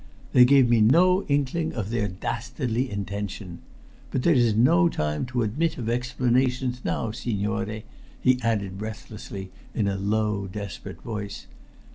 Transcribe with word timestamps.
They 0.33 0.45
gave 0.45 0.67
me 0.67 0.81
no 0.81 1.21
inkling 1.25 1.73
of 1.75 1.91
their 1.91 2.07
dastardly 2.07 2.89
intention. 2.89 3.59
But 4.09 4.23
there 4.23 4.33
is 4.33 4.55
no 4.55 4.89
time 4.89 5.27
to 5.27 5.43
admit 5.43 5.77
of 5.77 5.89
explanations 5.91 6.81
now, 6.83 7.11
signore," 7.11 7.83
he 8.19 8.39
added 8.41 8.79
breathlessly, 8.79 9.51
in 9.75 9.87
a 9.87 9.97
low 9.97 10.47
desperate 10.47 11.03
voice. 11.03 11.45